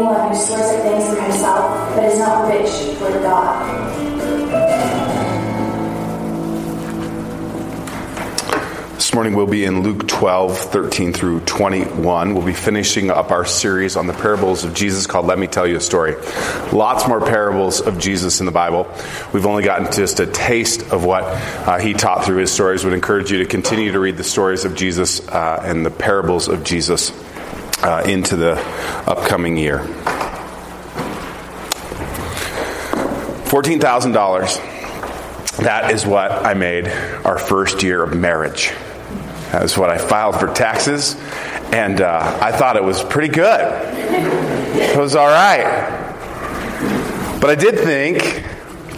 [0.00, 3.90] Who swears at things for himself, but is not rich toward God.
[8.94, 12.32] This morning we'll be in Luke 12, 13 through 21.
[12.34, 15.66] We'll be finishing up our series on the parables of Jesus called Let Me Tell
[15.66, 16.14] You a Story.
[16.72, 18.90] Lots more parables of Jesus in the Bible.
[19.34, 22.84] We've only gotten just a taste of what uh, he taught through his stories.
[22.84, 26.48] Would encourage you to continue to read the stories of Jesus uh, and the parables
[26.48, 27.12] of Jesus
[27.82, 28.58] uh, into the
[29.06, 29.86] upcoming year.
[33.50, 35.58] $14,000.
[35.64, 36.86] That is what I made
[37.24, 38.70] our first year of marriage.
[39.50, 41.16] That's what I filed for taxes,
[41.72, 43.60] and uh, I thought it was pretty good.
[44.76, 45.98] It was all right.
[47.40, 48.44] But I did think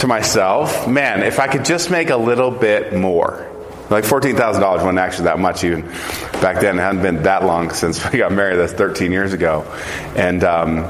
[0.00, 3.48] to myself, man, if I could just make a little bit more.
[3.92, 5.82] Like $14,000 wasn't actually that much even
[6.40, 6.78] back then.
[6.78, 8.56] It hadn't been that long since we got married.
[8.56, 9.64] That's 13 years ago.
[10.16, 10.84] And um,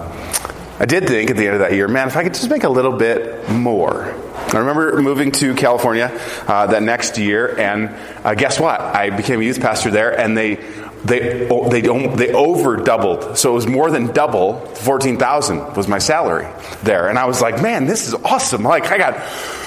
[0.79, 2.63] I did think at the end of that year, man, if I could just make
[2.63, 4.15] a little bit more.
[4.55, 7.89] I remember moving to California uh, that next year, and
[8.25, 8.81] uh, guess what?
[8.81, 10.57] I became a youth pastor there, and they
[11.05, 13.39] they they they over doubled.
[13.39, 14.61] So it was more than double.
[14.75, 16.49] Fourteen thousand was my salary
[16.83, 18.63] there, and I was like, man, this is awesome!
[18.63, 19.27] Like I got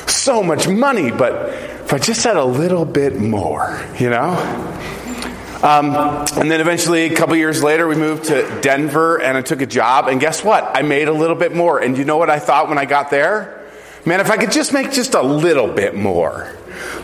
[0.09, 4.31] so much money, but if I just had a little bit more, you know.
[5.61, 5.95] Um,
[6.35, 9.67] and then eventually, a couple years later, we moved to Denver, and I took a
[9.67, 10.07] job.
[10.07, 10.75] And guess what?
[10.75, 11.79] I made a little bit more.
[11.79, 13.69] And you know what I thought when I got there?
[14.03, 16.51] Man, if I could just make just a little bit more.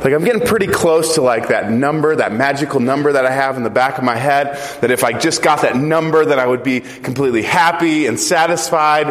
[0.04, 3.58] Like I'm getting pretty close to like that number, that magical number that I have
[3.58, 6.48] in the back of my head, that if I just got that number, that I
[6.48, 9.08] would be completely happy and satisfied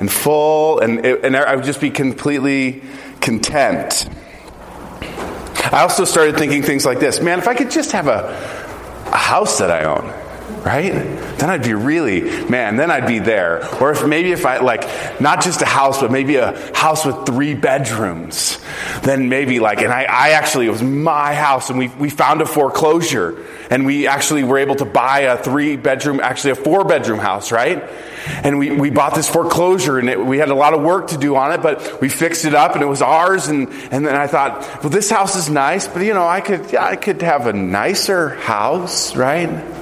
[0.00, 2.82] and full, and, and I would just be completely
[3.20, 4.08] content.
[5.72, 7.20] I also started thinking things like this.
[7.20, 8.28] Man, if I could just have a,
[9.06, 10.12] a house that I own,
[10.64, 10.92] right?
[11.38, 13.66] Then I'd be really, man, then I'd be there.
[13.80, 17.26] Or if maybe if I, like, not just a house, but maybe a house with
[17.26, 18.58] three bedrooms,
[19.02, 22.42] then maybe like, and I, I actually, it was my house and we, we found
[22.42, 26.84] a foreclosure and we actually were able to buy a three bedroom, actually a four
[26.84, 27.82] bedroom house, right?
[28.44, 31.18] And we, we bought this foreclosure and it, we had a lot of work to
[31.18, 33.48] do on it, but we fixed it up and it was ours.
[33.48, 36.70] And, and then I thought, well, this house is nice, but you know, I could,
[36.72, 39.81] yeah, I could have a nicer house, right?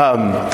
[0.00, 0.50] Um,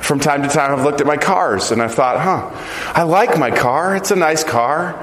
[0.00, 3.38] from time to time, I've looked at my cars and I've thought, huh, I like
[3.38, 3.94] my car.
[3.94, 4.96] It's a nice car.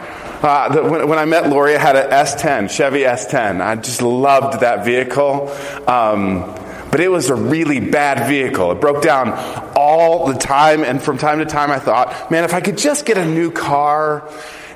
[0.44, 3.62] Uh, the, when, when, I met Lori, I had an S10, Chevy S10.
[3.62, 5.50] I just loved that vehicle.
[5.88, 6.53] Um,
[6.92, 8.74] but it was a really bad vehicle.
[8.74, 9.31] It broke down
[9.74, 13.06] all the time, and from time to time I thought, man, if I could just
[13.06, 14.30] get a new car,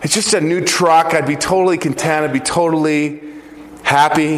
[0.03, 3.21] it's just a new truck, I'd be totally content, I'd be totally
[3.83, 4.37] happy.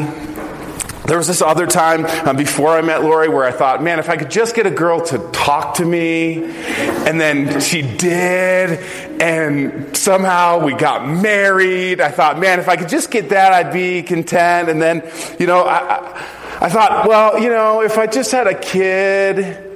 [1.05, 4.09] There was this other time um, before I met Lori where I thought, man, if
[4.09, 8.79] I could just get a girl to talk to me, and then she did,
[9.21, 11.99] and somehow we got married.
[11.99, 14.69] I thought, man, if I could just get that, I'd be content.
[14.69, 15.03] And then,
[15.39, 16.27] you know, I, I,
[16.61, 19.71] I thought, well, you know, if I just had a kid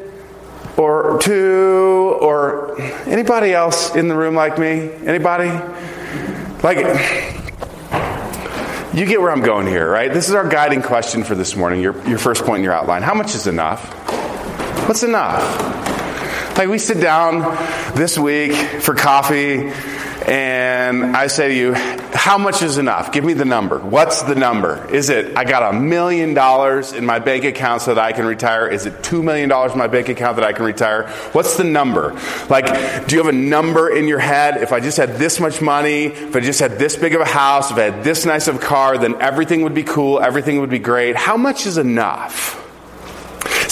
[0.78, 4.92] or two, or anybody else in the room like me?
[5.06, 5.50] Anybody?
[6.64, 7.37] Like,
[8.98, 10.12] you get where I'm going here, right?
[10.12, 13.04] This is our guiding question for this morning, your, your first point in your outline.
[13.04, 13.94] How much is enough?
[14.88, 15.97] What's enough?
[16.58, 17.42] Like, we sit down
[17.96, 18.52] this week
[18.82, 19.72] for coffee,
[20.26, 23.12] and I say to you, How much is enough?
[23.12, 23.78] Give me the number.
[23.78, 24.92] What's the number?
[24.92, 28.26] Is it, I got a million dollars in my bank account so that I can
[28.26, 28.68] retire?
[28.68, 31.08] Is it two million dollars in my bank account that I can retire?
[31.32, 32.20] What's the number?
[32.50, 34.58] Like, do you have a number in your head?
[34.58, 37.26] If I just had this much money, if I just had this big of a
[37.26, 40.60] house, if I had this nice of a car, then everything would be cool, everything
[40.62, 41.18] would be great.
[41.18, 42.67] How much is enough?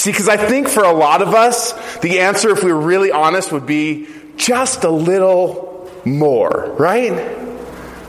[0.05, 3.11] See, because I think for a lot of us, the answer, if we were really
[3.11, 4.07] honest, would be
[4.37, 7.11] just a little more, right?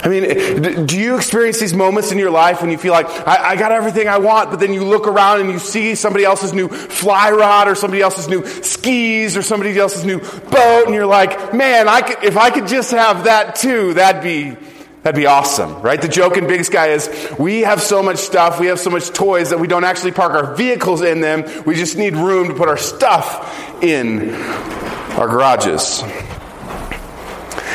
[0.04, 3.52] I mean, do you experience these moments in your life when you feel like, I,
[3.52, 6.52] I, got everything I want, but then you look around and you see somebody else's
[6.52, 11.06] new fly rod or somebody else's new skis or somebody else's new boat, and you're
[11.06, 14.54] like, man, I could, if I could just have that too, that'd be,
[15.06, 16.02] That'd be awesome, right?
[16.02, 17.08] The joke in Big Sky is
[17.38, 20.32] we have so much stuff, we have so much toys that we don't actually park
[20.32, 21.44] our vehicles in them.
[21.64, 24.34] We just need room to put our stuff in
[25.14, 26.02] our garages.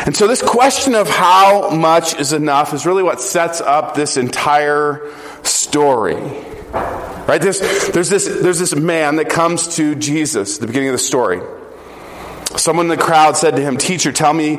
[0.06, 4.18] And so, this question of how much is enough is really what sets up this
[4.18, 5.02] entire
[5.44, 6.16] story.
[6.16, 7.40] Right?
[7.42, 7.62] There's,
[7.92, 11.40] there's, this, there's this man that comes to Jesus at the beginning of the story.
[12.58, 14.58] Someone in the crowd said to him, Teacher, tell me,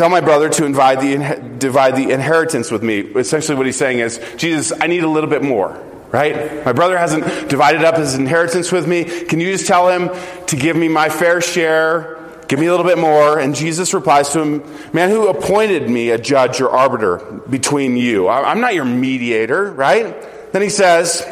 [0.00, 3.00] tell my brother to divide the, divide the inheritance with me.
[3.00, 6.64] Essentially, what he's saying is, Jesus, I need a little bit more right?
[6.64, 9.04] My brother hasn't divided up his inheritance with me.
[9.04, 10.10] Can you just tell him
[10.46, 12.20] to give me my fair share
[12.50, 13.38] Give me a little bit more.
[13.38, 17.18] And Jesus replies to him, Man, who appointed me a judge or arbiter
[17.48, 18.28] between you?
[18.28, 20.52] I'm not your mediator, right?
[20.52, 21.24] Then he says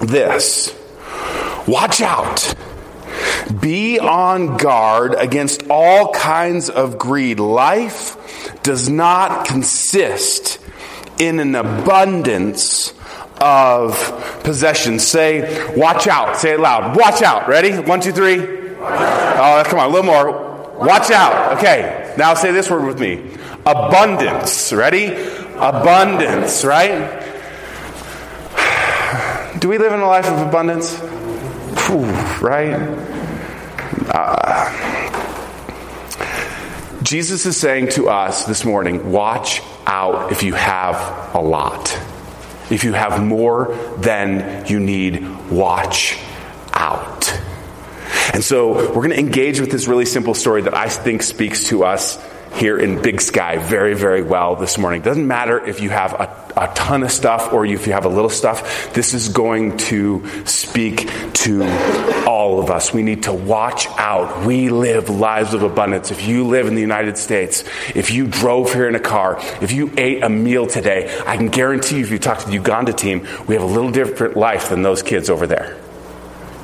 [0.00, 0.78] this
[1.66, 2.54] Watch out.
[3.58, 7.40] Be on guard against all kinds of greed.
[7.40, 10.58] Life does not consist
[11.18, 12.94] in an abundance
[13.40, 15.06] of possessions.
[15.06, 16.36] Say, watch out.
[16.36, 16.96] Say it loud.
[16.96, 17.48] Watch out.
[17.48, 17.72] Ready?
[17.78, 18.38] One, two, three.
[18.82, 20.76] Oh, come on, a little more.
[20.78, 21.58] Watch out.
[21.58, 23.36] Okay, now say this word with me
[23.66, 24.72] abundance.
[24.72, 25.06] Ready?
[25.56, 27.26] Abundance, right?
[29.58, 30.98] Do we live in a life of abundance?
[31.86, 32.06] Whew,
[32.40, 33.19] right?
[34.08, 35.00] Uh,
[37.02, 41.98] Jesus is saying to us this morning watch out if you have a lot.
[42.70, 46.18] If you have more than you need, watch
[46.72, 47.36] out.
[48.32, 51.64] And so we're going to engage with this really simple story that I think speaks
[51.68, 52.16] to us
[52.54, 55.02] here in Big Sky very, very well this morning.
[55.02, 58.08] Doesn't matter if you have a, a, ton of stuff or if you have a
[58.08, 58.92] little stuff.
[58.92, 61.62] This is going to speak to
[62.26, 62.92] all of us.
[62.92, 64.44] We need to watch out.
[64.44, 66.10] We live lives of abundance.
[66.10, 67.64] If you live in the United States,
[67.94, 71.48] if you drove here in a car, if you ate a meal today, I can
[71.48, 74.68] guarantee you if you talk to the Uganda team, we have a little different life
[74.68, 75.80] than those kids over there.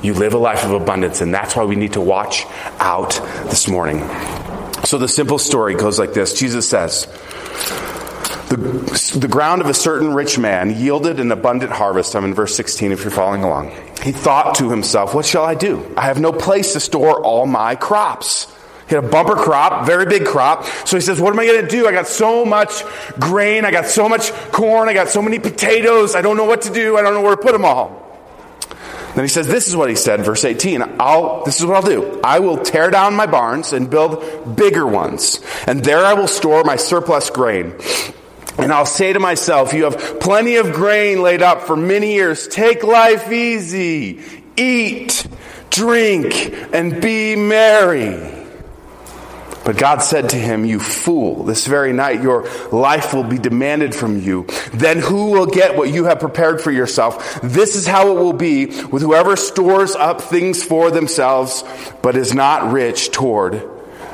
[0.03, 2.45] You live a life of abundance, and that's why we need to watch
[2.77, 3.13] out
[3.49, 3.99] this morning.
[4.87, 7.07] So the simple story goes like this Jesus says,
[8.47, 12.15] the, the ground of a certain rich man yielded an abundant harvest.
[12.15, 13.71] I'm in verse 16 if you're following along.
[14.01, 15.93] He thought to himself, What shall I do?
[15.97, 18.47] I have no place to store all my crops.
[18.87, 20.63] He had a bumper crop, very big crop.
[20.87, 21.85] So he says, What am I going to do?
[21.85, 22.81] I got so much
[23.19, 23.65] grain.
[23.65, 24.87] I got so much corn.
[24.87, 26.15] I got so many potatoes.
[26.15, 26.95] I don't know what to do.
[26.95, 28.06] I don't know where to put them all.
[29.17, 30.83] Then he says, This is what he said, verse 18.
[30.99, 32.21] I'll, this is what I'll do.
[32.23, 36.63] I will tear down my barns and build bigger ones, and there I will store
[36.63, 37.73] my surplus grain.
[38.59, 42.47] And I'll say to myself, You have plenty of grain laid up for many years.
[42.47, 44.21] Take life easy.
[44.55, 45.25] Eat,
[45.71, 48.36] drink, and be merry.
[49.67, 53.93] But God said to him, You fool, this very night your life will be demanded
[53.93, 54.47] from you.
[54.73, 57.41] Then who will get what you have prepared for yourself?
[57.41, 61.65] This is how it will be with whoever stores up things for themselves,
[62.01, 63.61] but is not rich toward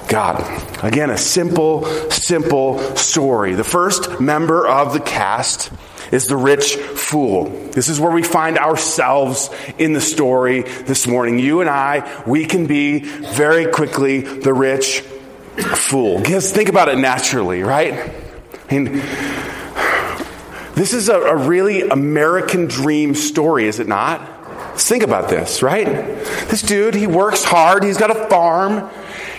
[0.07, 0.43] God.
[0.83, 3.53] Again, a simple, simple story.
[3.53, 5.71] The first member of the cast
[6.11, 7.45] is the rich fool.
[7.73, 11.37] This is where we find ourselves in the story this morning.
[11.37, 15.03] You and I, we can be very quickly the rich
[15.57, 16.19] fool.
[16.19, 18.11] Because think about it naturally, right?
[18.69, 19.01] I mean,
[20.75, 24.29] this is a, a really American dream story, is it not?
[24.71, 25.85] Let's think about this, right?
[25.85, 28.89] This dude, he works hard, he's got a farm,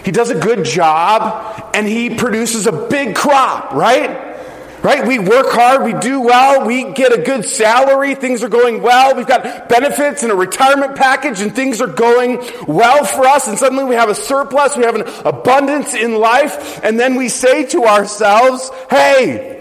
[0.04, 4.23] he does a good job, and he produces a big crop, right?
[4.84, 5.06] Right?
[5.06, 9.16] We work hard, we do well, we get a good salary, things are going well,
[9.16, 13.58] we've got benefits and a retirement package, and things are going well for us, and
[13.58, 17.64] suddenly we have a surplus, we have an abundance in life, and then we say
[17.68, 19.54] to ourselves, hey,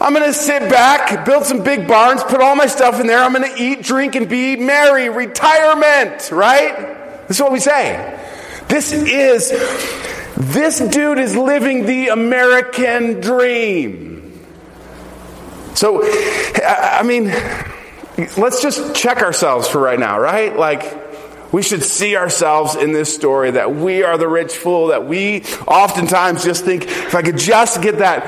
[0.00, 3.22] I'm going to sit back, build some big barns, put all my stuff in there.
[3.22, 5.08] I'm going to eat, drink, and be merry.
[5.10, 7.28] Retirement, right?
[7.28, 8.18] This is what we say.
[8.66, 9.50] This is,
[10.36, 14.11] this dude is living the American dream.
[15.82, 17.24] So, I mean,
[18.36, 20.56] let's just check ourselves for right now, right?
[20.56, 25.08] Like, we should see ourselves in this story that we are the rich fool, that
[25.08, 28.22] we oftentimes just think, if I could just get that,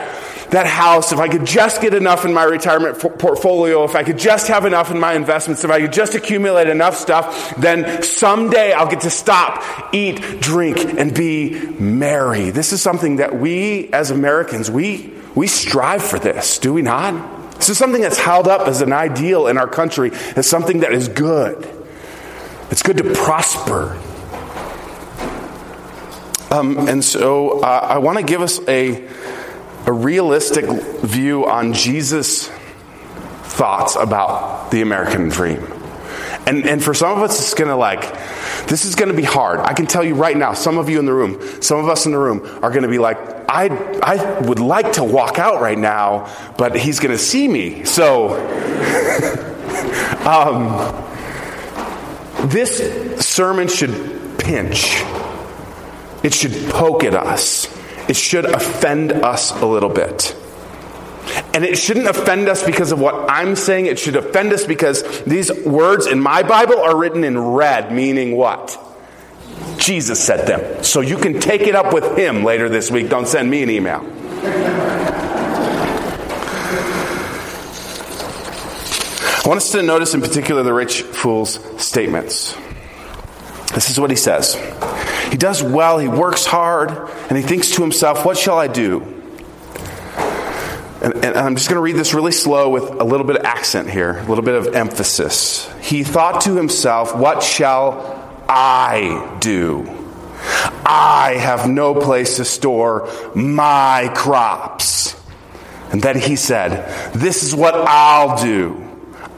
[0.51, 4.19] that house, if I could just get enough in my retirement portfolio, if I could
[4.19, 8.73] just have enough in my investments, if I could just accumulate enough stuff, then someday
[8.73, 12.51] I'll get to stop, eat, drink, and be merry.
[12.51, 17.44] This is something that we as Americans, we, we strive for this, do we not?
[17.57, 20.93] This is something that's held up as an ideal in our country, as something that
[20.93, 21.71] is good.
[22.71, 24.01] It's good to prosper.
[26.51, 29.09] Um, and so uh, I want to give us a,
[29.87, 30.67] a realistic
[31.01, 32.49] view on Jesus'
[33.43, 35.67] thoughts about the American dream.
[36.47, 38.03] And, and for some of us, it's going to like,
[38.69, 39.61] this is going to be hard.
[39.61, 42.07] I can tell you right now, some of you in the room, some of us
[42.07, 43.69] in the room are going to be like, I,
[44.03, 47.85] I would like to walk out right now, but he's going to see me.
[47.85, 48.35] So,
[50.27, 51.05] um,
[52.49, 55.03] this sermon should pinch,
[56.23, 57.67] it should poke at us,
[58.09, 60.37] it should offend us a little bit.
[61.55, 63.87] And it shouldn't offend us because of what I'm saying.
[63.87, 68.37] It should offend us because these words in my Bible are written in red, meaning
[68.37, 68.79] what?
[69.85, 70.83] Jesus said them.
[70.83, 73.11] So you can take it up with him later this week.
[73.11, 74.01] Don't send me an email.
[79.37, 82.57] I want us to notice in particular the rich fool's statements.
[83.75, 84.55] This is what he says.
[85.31, 86.91] He does well, he works hard,
[87.29, 89.03] and he thinks to himself, What shall I do?
[91.03, 93.45] And, and I'm just going to read this really slow with a little bit of
[93.45, 95.71] accent here, a little bit of emphasis.
[95.83, 99.89] He thought to himself, What shall I do?
[100.85, 105.21] I have no place to store my crops.
[105.91, 108.81] And then he said, This is what I'll do.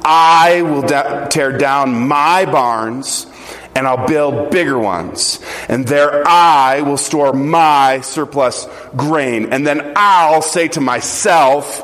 [0.05, 3.27] I will tear down my barns
[3.75, 5.39] and I'll build bigger ones.
[5.69, 9.53] And there I will store my surplus grain.
[9.53, 11.83] And then I'll say to myself,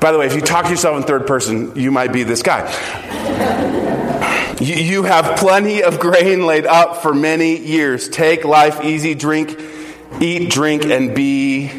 [0.00, 2.42] by the way, if you talk to yourself in third person, you might be this
[2.42, 3.76] guy.
[4.60, 8.08] You have plenty of grain laid up for many years.
[8.08, 9.58] Take life easy, drink,
[10.20, 11.70] eat, drink, and be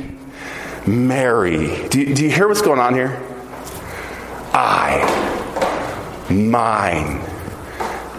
[0.87, 1.87] merry.
[1.89, 3.21] Do you, do you hear what's going on here?
[4.53, 5.27] I
[6.29, 7.21] mine,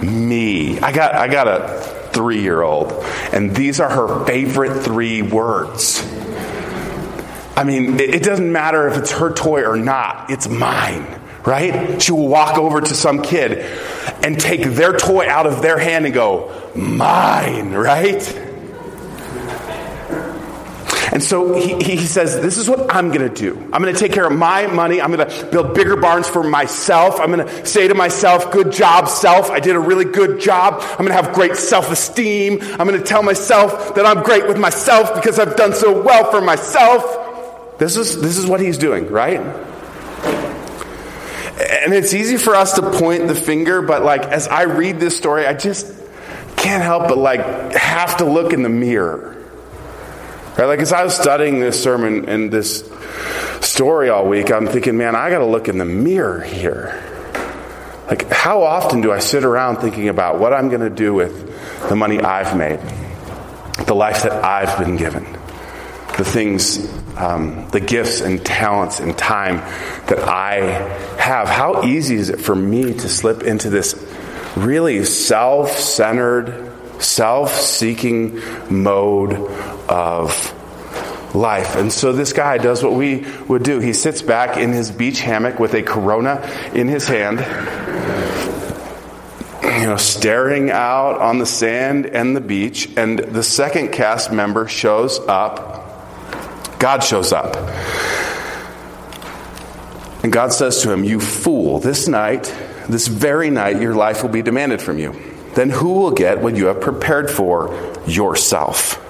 [0.03, 0.79] me.
[0.81, 1.81] I got, I got a
[2.13, 2.93] three year old,
[3.33, 6.05] and these are her favorite three words.
[7.57, 12.01] I mean, it, it doesn't matter if it's her toy or not, it's mine, right?
[12.01, 13.59] She will walk over to some kid
[14.25, 18.47] and take their toy out of their hand and go, mine, right?
[21.13, 23.59] And so he, he says, This is what I'm going to do.
[23.73, 25.01] I'm going to take care of my money.
[25.01, 27.21] I'm going to build bigger barns for myself.
[27.21, 29.51] I'm going to say to myself, Good job, self.
[29.51, 30.79] I did a really good job.
[30.81, 32.61] I'm going to have great self esteem.
[32.63, 36.31] I'm going to tell myself that I'm great with myself because I've done so well
[36.31, 37.79] for myself.
[37.79, 39.41] This is, this is what he's doing, right?
[41.61, 45.17] And it's easy for us to point the finger, but like as I read this
[45.17, 45.87] story, I just
[46.57, 47.41] can't help but like
[47.73, 49.37] have to look in the mirror.
[50.57, 50.67] Right?
[50.67, 52.89] Like as I was studying this sermon and this
[53.61, 57.07] story all week, I'm thinking, man, I got to look in the mirror here.
[58.09, 61.89] Like, how often do I sit around thinking about what I'm going to do with
[61.89, 62.81] the money I've made,
[63.87, 65.23] the life that I've been given,
[66.19, 69.57] the things, um, the gifts and talents and time
[70.07, 70.57] that I
[71.19, 71.49] have?
[71.49, 73.95] How easy is it for me to slip into this
[74.57, 78.41] really self centered, self seeking
[78.71, 79.35] mode
[79.89, 80.57] of
[81.35, 81.77] life.
[81.77, 83.79] And so this guy does what we would do.
[83.81, 86.41] He sits back in his beach hammock with a corona
[86.75, 87.39] in his hand,
[89.63, 92.89] you know, staring out on the sand and the beach.
[92.97, 95.70] And the second cast member shows up.
[96.81, 97.57] God shows up.
[100.25, 102.53] And God says to him, You fool, this night,
[102.89, 105.15] this very night, your life will be demanded from you.
[105.55, 109.07] Then who will get what you have prepared for yourself?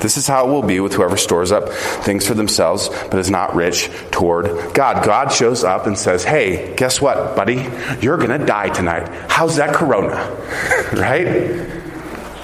[0.00, 3.30] This is how it will be with whoever stores up things for themselves but is
[3.30, 5.04] not rich toward God.
[5.04, 7.68] God shows up and says, Hey, guess what, buddy?
[8.00, 9.08] You're going to die tonight.
[9.28, 10.14] How's that corona?
[10.92, 11.68] right?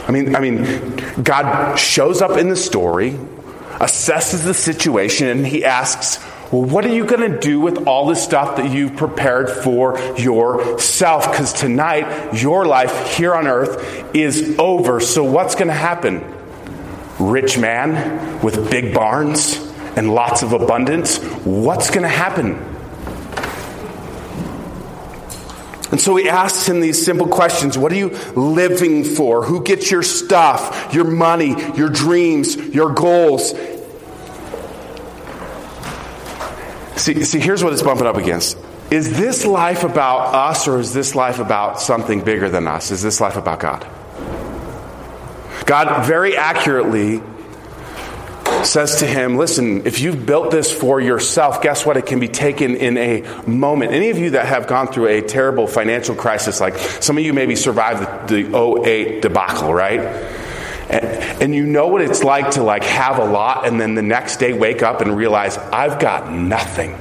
[0.07, 3.19] I mean, I mean, God shows up in the story,
[3.79, 6.19] assesses the situation, and he asks,
[6.53, 9.99] well, what are you going to do with all the stuff that you've prepared for
[10.19, 11.31] yourself?
[11.31, 15.01] Because tonight, your life here on earth is over.
[15.01, 16.25] So, what's going to happen?
[17.19, 19.57] Rich man with big barns
[19.97, 22.78] and lots of abundance, what's going to happen?
[25.99, 29.45] And so he asks him these simple questions What are you living for?
[29.45, 33.51] Who gets your stuff, your money, your dreams, your goals?
[36.95, 38.57] See, see, here's what it's bumping up against.
[38.93, 42.93] Is this life about us or is this life about something bigger than us?
[42.93, 43.85] Is this life about God?
[45.67, 47.21] God very accurately
[48.65, 51.97] says to him, Listen, if you've built this for yourself, guess what?
[51.97, 53.93] It can be taken in a moment.
[53.93, 57.33] Any of you that have gone through a terrible financial crisis, like some of you
[57.33, 60.01] maybe survived the, the 08 debacle, right?
[60.91, 64.39] And you know what it's like to like have a lot and then the next
[64.39, 66.97] day wake up and realize I've got nothing.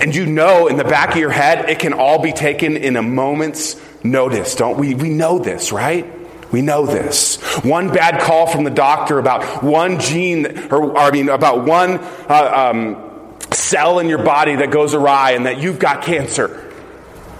[0.00, 2.96] And you know in the back of your head it can all be taken in
[2.96, 4.94] a moment's notice, don't we?
[4.94, 6.19] We know this, right?
[6.52, 7.36] We know this.
[7.64, 12.70] One bad call from the doctor about one gene, or, I mean, about one uh,
[12.72, 16.69] um, cell in your body that goes awry and that you've got cancer.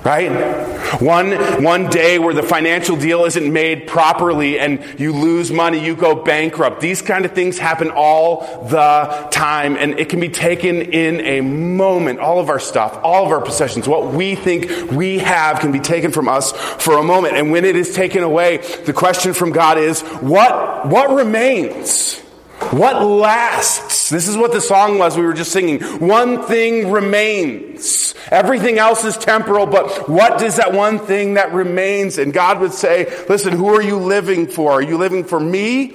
[0.05, 1.01] Right?
[1.01, 5.95] One, one day where the financial deal isn't made properly and you lose money, you
[5.95, 6.81] go bankrupt.
[6.81, 11.41] These kind of things happen all the time and it can be taken in a
[11.41, 12.21] moment.
[12.21, 15.81] All of our stuff, all of our possessions, what we think we have can be
[15.81, 17.37] taken from us for a moment.
[17.37, 22.23] And when it is taken away, the question from God is, what, what remains?
[22.71, 24.11] What lasts?
[24.11, 25.81] This is what the song was we were just singing.
[25.99, 28.15] One thing remains.
[28.31, 32.19] Everything else is temporal, but what is that one thing that remains?
[32.19, 34.73] And God would say, listen, who are you living for?
[34.73, 35.95] Are you living for me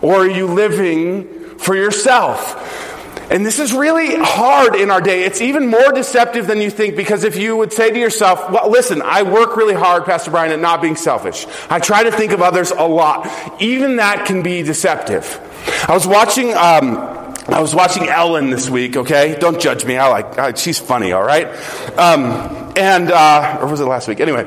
[0.00, 2.60] or are you living for yourself?
[3.30, 5.24] And this is really hard in our day.
[5.24, 8.70] It's even more deceptive than you think because if you would say to yourself, well,
[8.70, 11.46] listen, I work really hard, Pastor Brian, at not being selfish.
[11.70, 13.28] I try to think of others a lot.
[13.60, 15.40] Even that can be deceptive.
[15.88, 16.96] I was watching, um,
[17.48, 19.36] I was watching Ellen this week, okay?
[19.38, 19.96] Don't judge me.
[19.96, 21.46] I like, I, she's funny, all right?
[21.98, 24.20] Um, and, uh, or was it last week?
[24.20, 24.44] Anyway,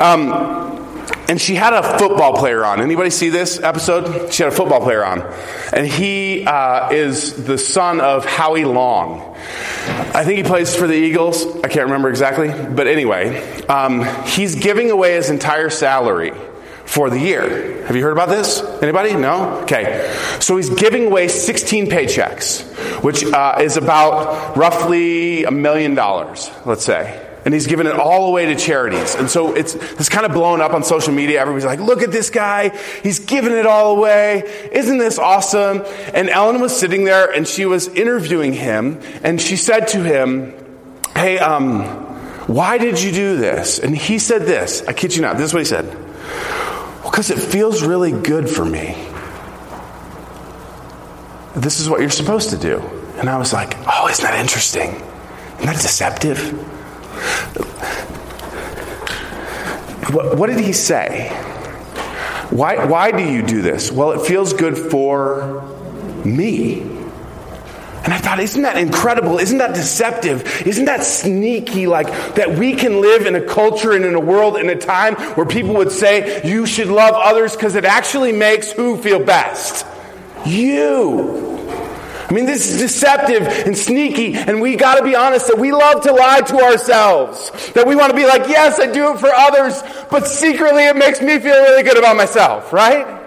[0.00, 0.78] um,
[1.28, 2.80] and she had a football player on.
[2.80, 4.32] Anybody see this episode?
[4.32, 5.20] She had a football player on.
[5.72, 9.36] And he uh, is the son of Howie Long.
[10.14, 11.44] I think he plays for the Eagles.
[11.62, 12.48] I can't remember exactly.
[12.48, 16.32] But anyway, um, he's giving away his entire salary
[16.88, 17.84] for the year.
[17.84, 18.62] Have you heard about this?
[18.82, 19.14] Anybody?
[19.14, 19.60] No?
[19.60, 20.10] Okay.
[20.40, 22.62] So he's giving away 16 paychecks,
[23.04, 27.26] which uh, is about roughly a million dollars, let's say.
[27.44, 29.14] And he's giving it all away to charities.
[29.14, 31.40] And so it's, it's kind of blown up on social media.
[31.40, 32.74] Everybody's like, look at this guy.
[33.02, 34.70] He's giving it all away.
[34.72, 35.84] Isn't this awesome?
[36.14, 39.00] And Ellen was sitting there and she was interviewing him.
[39.22, 40.54] And she said to him,
[41.14, 41.82] hey, um,
[42.46, 43.78] why did you do this?
[43.78, 44.82] And he said this.
[44.88, 45.36] I kid you not.
[45.36, 46.07] This is what he said.
[47.10, 48.94] Because it feels really good for me.
[51.56, 52.80] This is what you're supposed to do.
[53.16, 54.90] And I was like, oh, isn't that interesting?
[54.90, 56.52] Isn't that deceptive?
[60.12, 61.30] What, what did he say?
[62.50, 63.90] Why, why do you do this?
[63.90, 65.62] Well, it feels good for
[66.24, 66.97] me.
[68.04, 69.38] And I thought, isn't that incredible?
[69.38, 70.66] Isn't that deceptive?
[70.66, 71.86] Isn't that sneaky?
[71.86, 75.14] Like that we can live in a culture and in a world in a time
[75.34, 79.84] where people would say you should love others because it actually makes who feel best?
[80.46, 81.48] You.
[82.28, 85.72] I mean, this is deceptive and sneaky, and we got to be honest that we
[85.72, 87.50] love to lie to ourselves.
[87.72, 90.96] That we want to be like, yes, I do it for others, but secretly it
[90.96, 93.17] makes me feel really good about myself, right?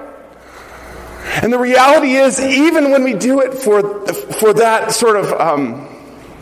[1.23, 5.88] And the reality is, even when we do it for, for that sort of um,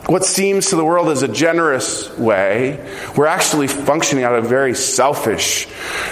[0.09, 2.83] what seems to the world as a generous way,
[3.15, 5.67] we're actually functioning out of a very selfish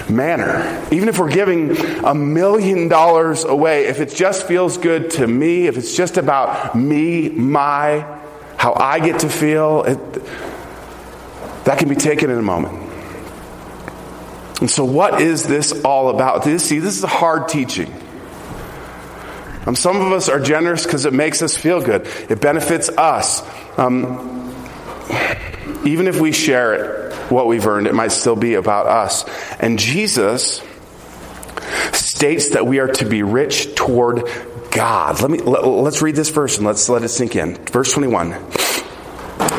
[0.08, 0.86] manner.
[0.92, 5.66] Even if we're giving a million dollars away, if it just feels good to me,
[5.66, 8.00] if it's just about me, my,
[8.56, 9.98] how I get to feel, it,
[11.64, 12.88] that can be taken in a moment.
[14.60, 16.44] And so, what is this all about?
[16.44, 17.92] See, this is a hard teaching.
[19.68, 23.42] Um, some of us are generous because it makes us feel good, it benefits us.
[23.78, 24.54] Um,
[25.84, 29.28] even if we share it, what we've earned, it might still be about us.
[29.60, 30.62] And Jesus
[31.92, 34.22] states that we are to be rich toward
[34.70, 35.20] God.
[35.20, 37.56] Let me let, us read this verse and let's let it sink in.
[37.66, 38.30] Verse 21.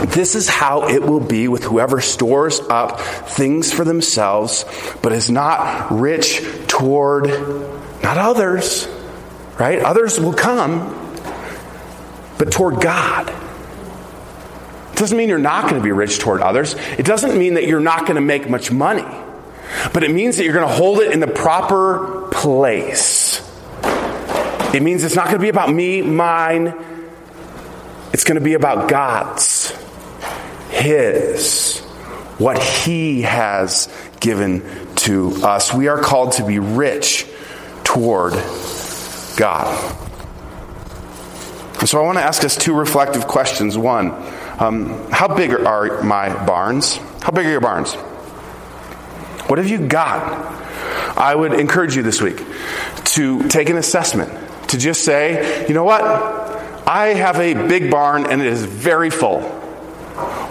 [0.08, 4.66] This is how it will be with whoever stores up things for themselves,
[5.04, 7.28] but is not rich toward
[8.02, 8.88] not others
[9.60, 9.80] right?
[9.80, 10.96] Others will come,
[12.38, 13.30] but toward God.
[14.94, 16.76] It doesn't mean you're not going to be rich toward others.
[16.98, 19.06] It doesn't mean that you're not going to make much money.
[19.94, 23.46] But it means that you're going to hold it in the proper place.
[24.74, 26.74] It means it's not going to be about me, mine.
[28.14, 29.72] It's going to be about God's,
[30.70, 31.80] His,
[32.38, 34.64] what He has given
[34.98, 35.74] to us.
[35.74, 37.26] We are called to be rich
[37.84, 38.34] toward
[39.40, 39.96] God.
[41.86, 43.78] So I want to ask us two reflective questions.
[43.78, 44.12] One,
[44.60, 46.98] um, how big are my barns?
[47.22, 47.94] How big are your barns?
[49.48, 50.22] What have you got?
[51.18, 52.44] I would encourage you this week
[53.16, 54.30] to take an assessment,
[54.72, 56.04] to just say, you know what?
[56.04, 59.40] I have a big barn and it is very full.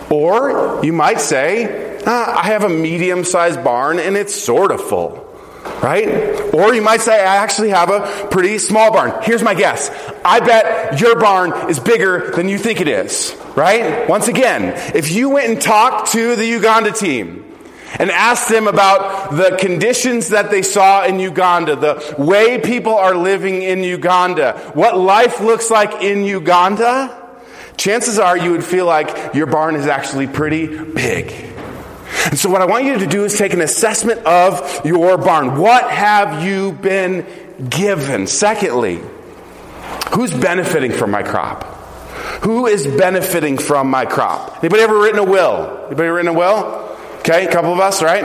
[0.08, 4.80] Or you might say, ah, I have a medium sized barn and it's sort of
[4.82, 5.27] full
[5.82, 6.54] right?
[6.54, 9.22] Or you might say, I actually have a pretty small barn.
[9.22, 9.90] Here's my guess.
[10.24, 14.08] I bet your barn is bigger than you think it is, right?
[14.08, 17.44] Once again, if you went and talked to the Uganda team,
[17.98, 23.14] and asked them about the conditions that they saw in Uganda, the way people are
[23.14, 27.16] living in Uganda, what life looks like in Uganda,
[27.78, 31.57] chances are you would feel like your barn is actually pretty big.
[32.26, 35.58] And so, what I want you to do is take an assessment of your barn.
[35.58, 37.26] What have you been
[37.68, 38.26] given?
[38.26, 39.00] Secondly,
[40.14, 41.64] who's benefiting from my crop?
[42.42, 44.58] Who is benefiting from my crop?
[44.58, 45.86] Anybody ever written a will?
[45.86, 46.96] Anybody written a will?
[47.20, 48.24] Okay, a couple of us, right?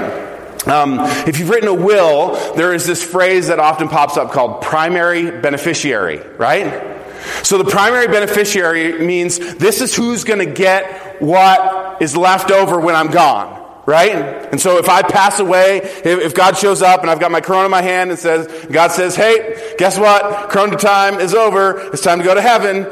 [0.67, 4.61] Um, if you've written a will, there is this phrase that often pops up called
[4.61, 7.01] primary beneficiary, right?
[7.43, 12.79] So the primary beneficiary means this is who's going to get what is left over
[12.79, 14.11] when I'm gone right?
[14.51, 17.65] And so if I pass away, if God shows up and I've got my corona
[17.65, 20.49] in my hand and says, God says, hey, guess what?
[20.49, 21.91] Corona time is over.
[21.91, 22.83] It's time to go to heaven.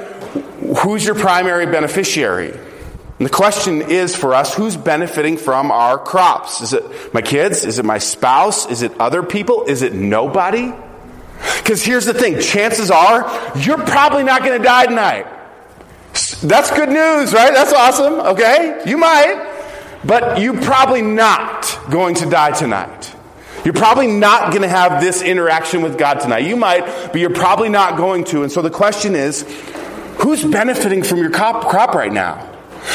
[0.78, 2.52] Who's your primary beneficiary?
[2.52, 6.62] And the question is for us, who's benefiting from our crops?
[6.62, 7.66] Is it my kids?
[7.66, 8.70] Is it my spouse?
[8.70, 9.66] Is it other people?
[9.66, 10.74] Is it nobody?
[11.58, 13.22] Because here's the thing chances are
[13.56, 15.28] you're probably not going to die tonight.
[16.42, 17.54] That's good news, right?
[17.54, 18.82] That's awesome, okay?
[18.86, 19.51] You might.
[20.04, 23.16] But you're probably not going to die tonight.
[23.64, 26.46] You're probably not going to have this interaction with God tonight.
[26.46, 28.42] You might, but you're probably not going to.
[28.44, 29.44] And so the question is
[30.18, 32.48] who's benefiting from your crop, crop right now?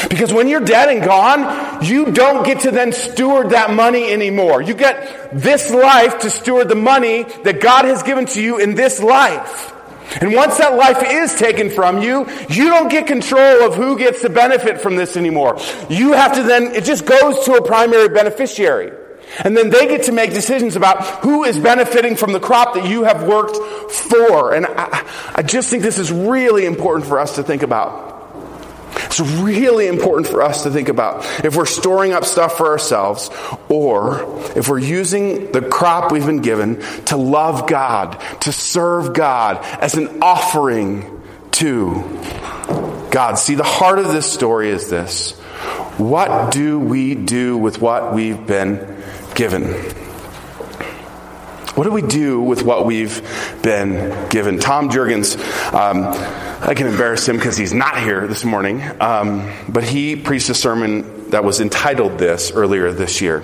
[0.09, 4.61] Because when you're dead and gone, you don't get to then steward that money anymore.
[4.61, 8.75] You get this life to steward the money that God has given to you in
[8.75, 9.73] this life.
[10.21, 14.21] And once that life is taken from you, you don't get control of who gets
[14.21, 15.59] to benefit from this anymore.
[15.89, 18.91] You have to then, it just goes to a primary beneficiary.
[19.43, 22.87] And then they get to make decisions about who is benefiting from the crop that
[22.87, 23.57] you have worked
[23.91, 24.53] for.
[24.53, 28.16] And I, I just think this is really important for us to think about.
[28.95, 33.29] It's really important for us to think about if we're storing up stuff for ourselves
[33.69, 39.63] or if we're using the crop we've been given to love God, to serve God
[39.81, 41.21] as an offering
[41.53, 42.03] to
[43.11, 43.35] God.
[43.35, 45.31] See, the heart of this story is this.
[45.97, 49.01] What do we do with what we've been
[49.33, 49.73] given?
[51.73, 53.21] What do we do with what we've
[53.61, 54.59] been given?
[54.59, 55.37] Tom Jurgens,
[55.73, 56.13] um,
[56.59, 60.55] I can embarrass him because he's not here this morning, um, but he preached a
[60.55, 63.43] sermon that was entitled this earlier this year.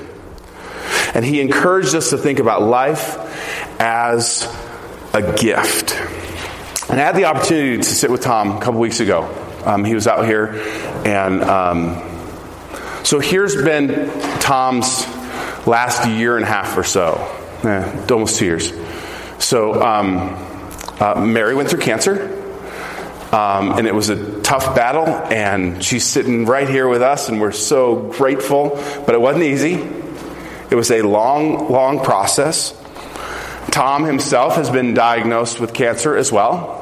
[1.13, 3.17] And he encouraged us to think about life
[3.79, 4.51] as
[5.13, 5.93] a gift.
[6.89, 9.29] And I had the opportunity to sit with Tom a couple weeks ago.
[9.63, 10.61] Um, he was out here,
[11.05, 12.01] and um,
[13.03, 15.05] so here's been Tom's
[15.67, 17.15] last year and a half or so,
[17.63, 18.73] eh, almost two years.
[19.37, 20.35] So um,
[20.99, 22.32] uh, Mary went through cancer.
[23.33, 27.41] Um, and it was a tough battle, and she's sitting right here with us, and
[27.41, 28.79] we're so grateful.
[29.07, 29.73] But it wasn't easy.
[30.69, 32.79] It was a long, long process.
[33.71, 36.79] Tom himself has been diagnosed with cancer as well.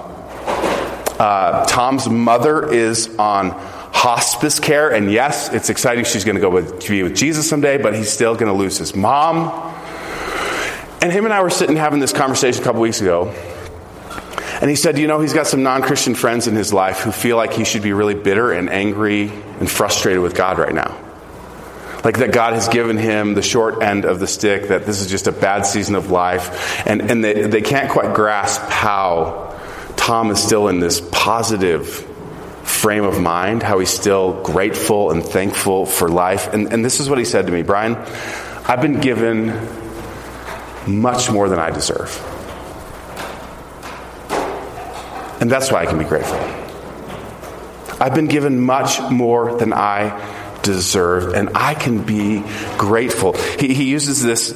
[1.18, 6.04] Uh, Tom's mother is on hospice care, and yes, it's exciting.
[6.04, 8.78] She's going to go with, be with Jesus someday, but he's still going to lose
[8.78, 9.70] his mom.
[11.02, 13.34] And him and I were sitting having this conversation a couple weeks ago,
[14.62, 17.12] and he said, you know, he's got some non Christian friends in his life who
[17.12, 20.96] feel like he should be really bitter and angry and frustrated with God right now.
[22.04, 25.08] Like that God has given him the short end of the stick, that this is
[25.08, 26.88] just a bad season of life.
[26.88, 29.60] And, and they, they can't quite grasp how
[29.98, 31.88] Tom is still in this positive
[32.64, 36.54] frame of mind, how he's still grateful and thankful for life.
[36.54, 37.96] And, and this is what he said to me Brian,
[38.68, 39.48] I've been given
[40.88, 42.41] much more than I deserve.
[45.42, 46.38] And that's why I can be grateful.
[48.00, 52.44] I've been given much more than I deserve, and I can be
[52.78, 53.34] grateful.
[53.34, 54.54] He, he uses this,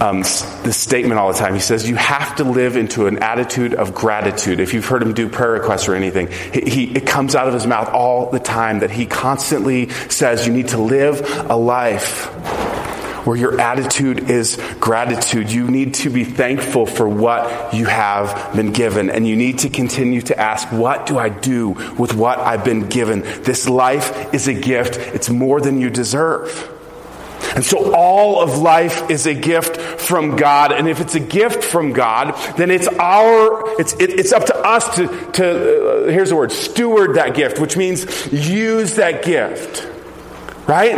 [0.00, 1.54] um, this statement all the time.
[1.54, 4.60] He says, You have to live into an attitude of gratitude.
[4.60, 7.54] If you've heard him do prayer requests or anything, he, he, it comes out of
[7.54, 12.30] his mouth all the time that he constantly says, You need to live a life
[13.24, 15.50] where your attitude is gratitude.
[15.50, 19.10] You need to be thankful for what you have been given.
[19.10, 22.88] And you need to continue to ask, what do I do with what I've been
[22.88, 23.22] given?
[23.42, 24.96] This life is a gift.
[24.96, 26.68] It's more than you deserve.
[27.54, 30.72] And so all of life is a gift from God.
[30.72, 34.56] And if it's a gift from God, then it's our, it's, it, it's up to
[34.56, 39.91] us to, to uh, here's the word, steward that gift, which means use that gift.
[40.72, 40.94] Right?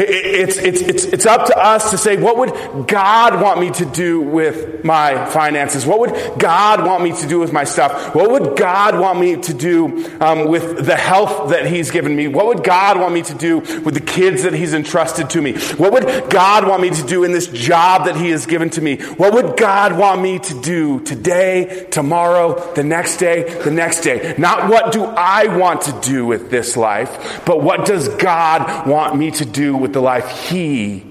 [0.00, 3.84] It's, it's, it's, it's up to us to say, what would God want me to
[3.84, 5.86] do with my finances?
[5.86, 8.16] What would God want me to do with my stuff?
[8.16, 12.26] What would God want me to do um, with the health that He's given me?
[12.26, 15.52] What would God want me to do with the kids that He's entrusted to me?
[15.76, 18.80] What would God want me to do in this job that He has given to
[18.80, 18.96] me?
[18.96, 24.34] What would God want me to do today, tomorrow, the next day, the next day?
[24.36, 29.11] Not what do I want to do with this life, but what does God want
[29.12, 31.04] want me to do with the life He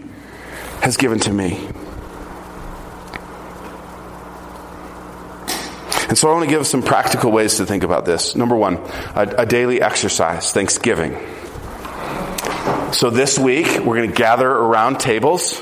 [0.82, 1.52] has given to me.
[6.10, 8.36] And so I want to give some practical ways to think about this.
[8.36, 8.78] Number one,
[9.14, 11.16] a, a daily exercise, Thanksgiving.
[12.94, 15.62] So this week, we're going to gather around tables.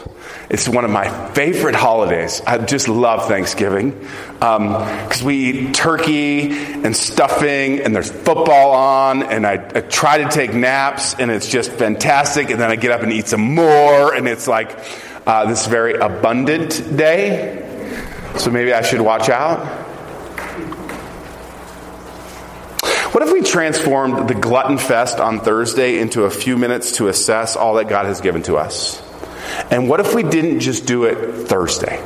[0.49, 2.41] It's one of my favorite holidays.
[2.45, 9.21] I just love Thanksgiving because um, we eat turkey and stuffing, and there's football on,
[9.21, 12.49] and I, I, try to take naps, and it's just fantastic.
[12.49, 14.75] And then I get up and eat some more, and it's like
[15.27, 17.65] uh, this very abundant day.
[18.37, 19.78] So maybe I should watch out.
[23.19, 27.58] What if we transformed the Glutton Fest on Thursday into a few minutes to assess
[27.58, 29.03] all that God has given to us?
[29.69, 32.01] And what if we didn't just do it Thursday?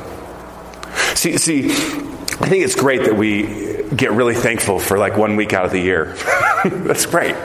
[1.14, 5.52] See, see, I think it's great that we get really thankful for like one week
[5.52, 6.16] out of the year.
[6.64, 7.36] That's great.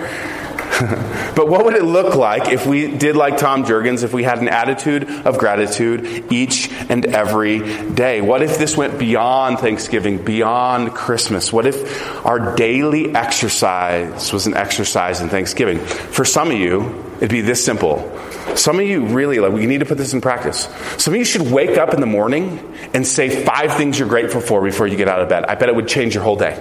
[1.35, 4.39] but what would it look like if we did like Tom Jurgens, if we had
[4.39, 7.59] an attitude of gratitude each and every
[7.93, 8.21] day?
[8.21, 11.51] What if this went beyond Thanksgiving, beyond Christmas?
[11.51, 15.79] What if our daily exercise was an exercise in Thanksgiving?
[15.79, 18.17] For some of you, it'd be this simple.
[18.55, 20.69] Some of you really, like, we need to put this in practice.
[20.97, 24.39] Some of you should wake up in the morning and say five things you're grateful
[24.39, 25.43] for before you get out of bed.
[25.43, 26.57] I bet it would change your whole day.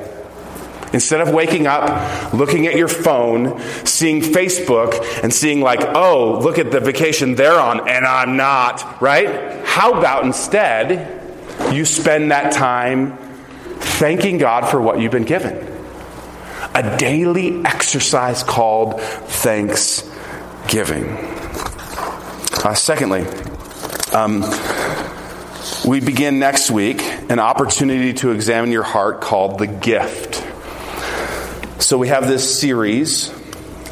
[0.92, 6.58] Instead of waking up, looking at your phone, seeing Facebook, and seeing, like, oh, look
[6.58, 9.64] at the vacation they're on, and I'm not, right?
[9.64, 11.16] How about instead
[11.72, 13.16] you spend that time
[13.78, 15.66] thanking God for what you've been given?
[16.74, 21.04] A daily exercise called thanksgiving.
[22.64, 23.24] Uh, secondly,
[24.12, 24.44] um,
[25.86, 30.47] we begin next week an opportunity to examine your heart called the gift.
[31.88, 33.32] So we have this series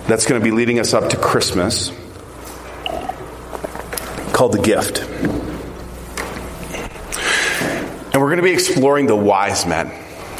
[0.06, 1.90] that's going to be leading us up to Christmas
[4.34, 5.00] called The Gift.
[8.12, 9.90] And we're going to be exploring the wise men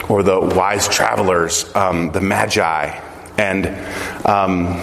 [0.07, 3.01] or the wise travelers, um, the magi.
[3.38, 3.66] And
[4.27, 4.79] um,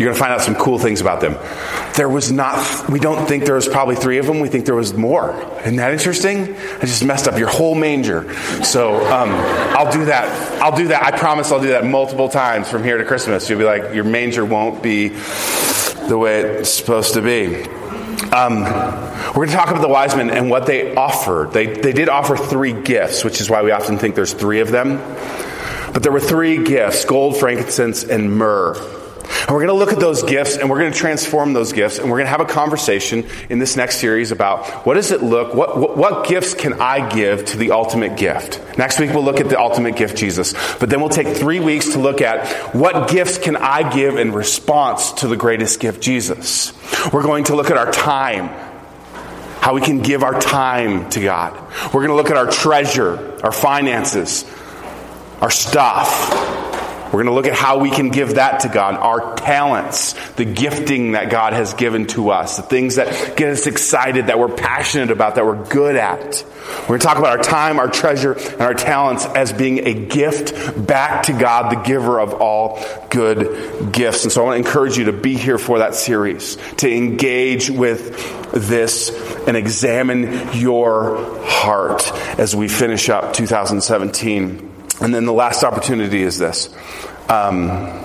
[0.00, 1.36] you're going to find out some cool things about them.
[1.94, 4.40] There was not, we don't think there was probably three of them.
[4.40, 5.38] We think there was more.
[5.60, 6.56] Isn't that interesting?
[6.56, 8.32] I just messed up your whole manger.
[8.64, 9.28] So um,
[9.76, 10.62] I'll do that.
[10.62, 11.02] I'll do that.
[11.02, 13.50] I promise I'll do that multiple times from here to Christmas.
[13.50, 17.64] You'll be like, your manger won't be the way it's supposed to be.
[18.32, 21.52] Um, we're going to talk about the wise men and what they offered.
[21.52, 24.70] They, they did offer three gifts, which is why we often think there's three of
[24.70, 24.96] them.
[25.92, 28.76] But there were three gifts gold, frankincense, and myrrh.
[29.30, 31.98] And we're going to look at those gifts and we're going to transform those gifts
[31.98, 35.22] and we're going to have a conversation in this next series about what does it
[35.22, 38.60] look, what, what, what, gifts can I give to the ultimate gift?
[38.76, 40.52] Next week we'll look at the ultimate gift, Jesus.
[40.78, 44.32] But then we'll take three weeks to look at what gifts can I give in
[44.32, 46.72] response to the greatest gift, Jesus.
[47.12, 48.48] We're going to look at our time,
[49.60, 51.54] how we can give our time to God.
[51.86, 54.44] We're going to look at our treasure, our finances,
[55.40, 56.59] our stuff.
[57.12, 60.44] We're going to look at how we can give that to God, our talents, the
[60.44, 64.54] gifting that God has given to us, the things that get us excited, that we're
[64.54, 66.44] passionate about, that we're good at.
[66.82, 69.94] We're going to talk about our time, our treasure, and our talents as being a
[69.94, 74.22] gift back to God, the giver of all good gifts.
[74.22, 77.70] And so I want to encourage you to be here for that series, to engage
[77.70, 79.10] with this
[79.48, 84.69] and examine your heart as we finish up 2017.
[85.00, 86.68] And then the last opportunity is this.
[87.28, 88.04] Um,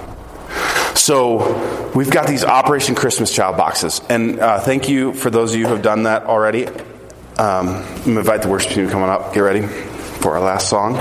[0.95, 4.01] so we've got these Operation Christmas Child boxes.
[4.09, 6.67] And uh, thank you for those of you who have done that already.
[6.67, 9.33] Um, I'm invite the worship team to come on up.
[9.33, 10.95] Get ready for our last song.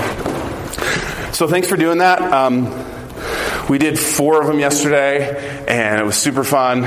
[1.33, 2.21] So thanks for doing that.
[2.21, 2.65] Um,
[3.69, 6.83] we did four of them yesterday, and it was super fun.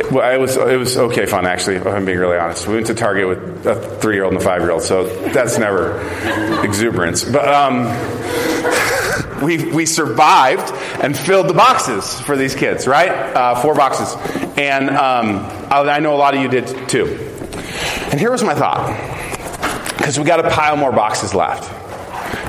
[0.00, 1.76] It, well, it was it was okay fun actually.
[1.76, 2.66] If I'm being really honest.
[2.66, 5.04] We went to Target with a three year old and a five year old, so
[5.30, 6.00] that's never
[6.64, 7.22] exuberance.
[7.24, 7.84] But um,
[9.42, 13.10] we we survived and filled the boxes for these kids, right?
[13.10, 14.14] Uh, four boxes,
[14.56, 17.06] and um, I, I know a lot of you did too.
[18.10, 18.88] And here was my thought,
[19.98, 21.79] because we got a pile more boxes left.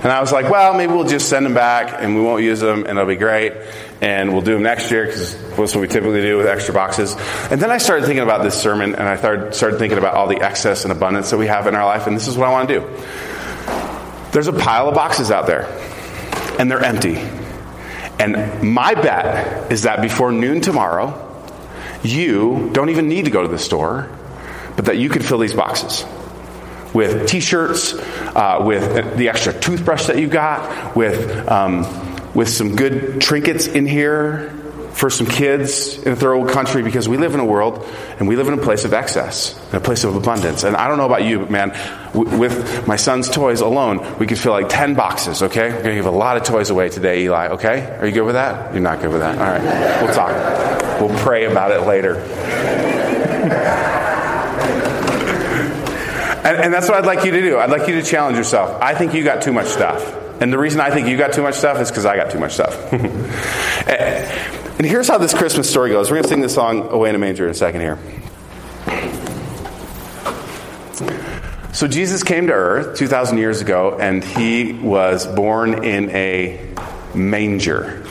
[0.03, 2.59] And I was like, well, maybe we'll just send them back and we won't use
[2.59, 3.53] them and it'll be great.
[4.01, 7.15] And we'll do them next year because that's what we typically do with extra boxes.
[7.51, 10.27] And then I started thinking about this sermon and I started, started thinking about all
[10.27, 12.07] the excess and abundance that we have in our life.
[12.07, 12.87] And this is what I want to do.
[14.31, 15.67] There's a pile of boxes out there
[16.57, 17.17] and they're empty.
[18.17, 21.27] And my bet is that before noon tomorrow,
[22.01, 24.09] you don't even need to go to the store,
[24.75, 26.03] but that you could fill these boxes
[26.93, 31.85] with t-shirts, uh, with the extra toothbrush that you got, with um,
[32.33, 34.53] with some good trinkets in here,
[34.93, 37.87] for some kids in a third world country because we live in a world
[38.19, 40.63] and we live in a place of excess, in a place of abundance.
[40.63, 41.69] And I don't know about you, but man,
[42.13, 45.69] w- with my son's toys alone, we could fill like 10 boxes, okay?
[45.69, 47.97] We're going to give a lot of toys away today, Eli, okay?
[47.99, 48.73] Are you good with that?
[48.73, 49.37] You're not good with that.
[49.37, 51.01] All right, we'll talk.
[51.01, 52.21] We'll pray about it later.
[56.43, 57.59] And, and that's what I'd like you to do.
[57.59, 58.81] I'd like you to challenge yourself.
[58.81, 60.17] I think you got too much stuff.
[60.41, 62.39] And the reason I think you got too much stuff is because I got too
[62.39, 62.91] much stuff.
[63.81, 66.11] Eh, and here's how this Christmas story goes.
[66.11, 67.97] We're going to sing this song Away in a Manger in a second here.
[71.73, 76.69] So Jesus came to earth 2,000 years ago, and he was born in a
[77.15, 78.05] manger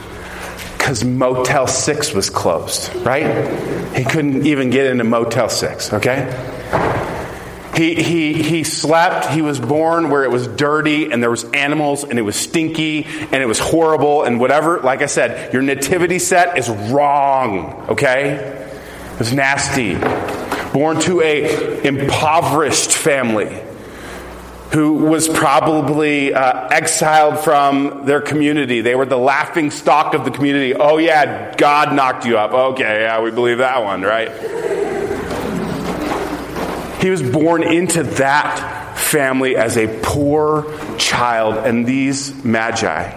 [0.77, 3.97] because Motel 6 was closed, right?
[3.97, 6.60] He couldn't even get into Motel 6, okay?
[7.75, 12.03] He, he, he slept, he was born where it was dirty and there was animals
[12.03, 14.81] and it was stinky and it was horrible and whatever.
[14.81, 18.33] Like I said, your nativity set is wrong, okay?
[18.33, 19.95] It was nasty.
[20.73, 23.63] Born to a impoverished family
[24.73, 28.81] who was probably uh, exiled from their community.
[28.81, 30.75] They were the laughing stock of the community.
[30.75, 32.53] Oh, yeah, God knocked you up.
[32.53, 34.29] Okay, yeah, we believe that one, right?
[37.01, 40.67] He was born into that family as a poor
[40.99, 43.11] child, and these magi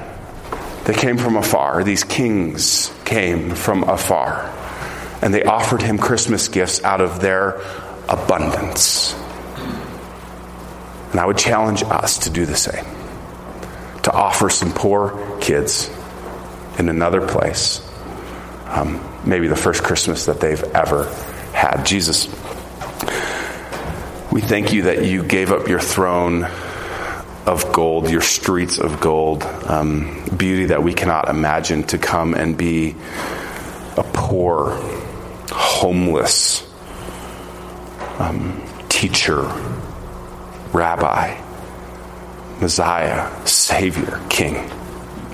[0.86, 4.50] that came from afar, these kings came from afar,
[5.22, 7.62] and they offered him Christmas gifts out of their
[8.08, 9.13] abundance.
[11.12, 12.86] And I would challenge us to do the same
[14.04, 15.89] to offer some poor kids
[16.78, 17.82] in another place,
[18.67, 21.06] um, maybe the first Christmas that they've ever
[21.54, 21.86] had.
[21.86, 22.28] Jesus
[24.34, 26.46] we thank you that you gave up your throne
[27.46, 32.58] of gold, your streets of gold, um, beauty that we cannot imagine to come and
[32.58, 32.96] be
[33.96, 34.72] a poor,
[35.52, 36.67] homeless
[38.17, 39.41] um, teacher,
[40.74, 41.39] rabbi,
[42.60, 44.56] Messiah, Savior, King.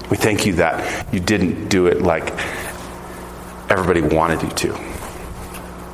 [0.09, 2.33] We thank you that you didn't do it like
[3.69, 4.88] everybody wanted you to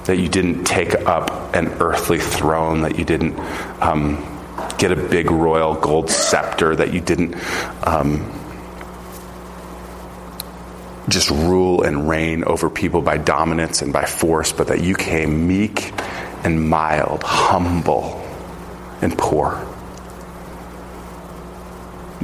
[0.06, 3.40] that you didn't take up an earthly throne, that you didn't
[3.82, 4.18] um,
[4.78, 7.36] get a big royal gold scepter, that you didn't
[7.86, 8.32] um,
[11.10, 15.48] just rule and reign over people by dominance and by force, but that you came
[15.48, 15.92] meek
[16.44, 18.22] and mild, humble
[19.02, 19.68] and poor.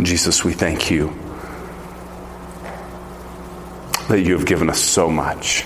[0.02, 1.14] Jesus, we thank you
[4.08, 5.66] that you have given us so much.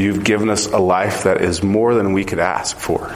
[0.00, 3.14] You've given us a life that is more than we could ask for.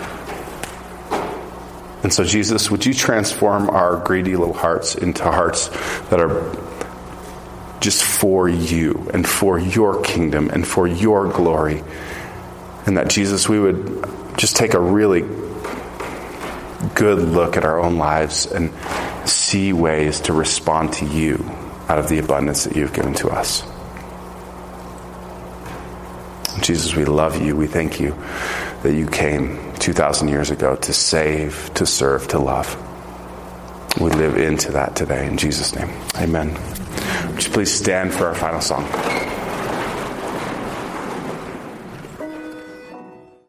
[2.02, 5.68] And so, Jesus, would you transform our greedy little hearts into hearts
[6.10, 6.54] that are
[7.80, 11.82] just for you and for your kingdom and for your glory?
[12.84, 14.04] And that, Jesus, we would
[14.36, 15.22] just take a really
[16.94, 18.70] good look at our own lives and
[19.26, 21.42] see ways to respond to you
[21.88, 23.62] out of the abundance that you've given to us.
[26.60, 27.56] Jesus, we love you.
[27.56, 28.16] We thank you
[28.82, 32.76] that you came 2,000 years ago to save, to serve, to love.
[34.00, 35.90] We live into that today in Jesus' name.
[36.16, 36.54] Amen.
[37.32, 38.84] Would you please stand for our final song?